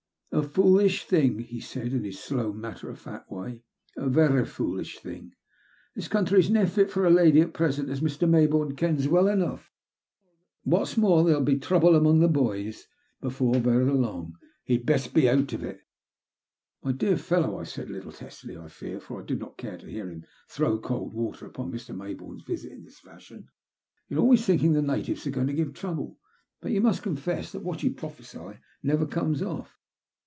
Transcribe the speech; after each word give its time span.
"A 0.33 0.41
foolish 0.43 1.03
thing," 1.03 1.39
he 1.39 1.59
said^ 1.59 1.91
in 1.91 2.05
his 2.05 2.17
slow, 2.17 2.53
matter 2.53 2.89
of 2.89 2.97
fact 2.97 3.29
way," 3.29 3.63
a 3.97 4.07
vera 4.07 4.45
foolish 4.45 4.97
thing. 4.97 5.33
This 5.93 6.07
country's 6.07 6.49
nae 6.49 6.65
fit 6.67 6.89
for 6.89 7.05
a 7.05 7.09
lady 7.09 7.41
at 7.41 7.53
present, 7.53 7.89
as 7.89 7.99
Mr. 7.99 8.29
Maybourne 8.29 8.77
kens 8.77 9.09
well 9.09 9.27
eno*. 9.27 9.55
An* 9.55 9.59
what's 10.63 10.95
more, 10.95 11.25
therein 11.25 11.43
be 11.43 11.59
trouble 11.59 11.97
among 11.97 12.19
the 12.21 12.29
boys 12.29 12.63
(natives) 12.63 12.87
before 13.19 13.55
vera 13.59 13.93
long. 13.93 14.37
He'd 14.63 14.85
best 14.85 15.13
be 15.13 15.29
out 15.29 15.51
of 15.51 15.65
it." 15.65 15.81
My 16.81 16.93
dear 16.93 17.17
fellow," 17.17 17.59
I 17.59 17.65
said, 17.65 17.89
a 17.89 17.91
little 17.91 18.13
testily 18.13 18.57
I 18.57 18.69
fear, 18.69 19.01
for 19.01 19.21
I 19.21 19.25
did 19.25 19.37
not 19.39 19.57
care 19.57 19.77
to 19.77 19.85
hear 19.91 20.09
him 20.09 20.23
throw 20.47 20.79
cold 20.79 21.13
water 21.13 21.51
on 21.59 21.73
Mr. 21.73 21.93
Mayboume's 21.93 22.43
visit 22.43 22.71
in 22.71 22.85
this 22.85 22.99
fashion, 22.99 23.49
"you're 24.07 24.21
always 24.21 24.45
thinking 24.45 24.71
the 24.71 24.81
natives 24.81 25.27
are 25.27 25.31
going 25.31 25.47
to 25.47 25.51
give 25.53 25.73
trouble, 25.73 26.17
but 26.61 26.71
you 26.71 26.79
must 26.79 27.03
confess 27.03 27.51
that 27.51 27.63
what 27.65 27.83
you 27.83 27.91
prophesy 27.91 28.39
never 28.81 29.05
comes 29.05 29.41
off." 29.41 29.77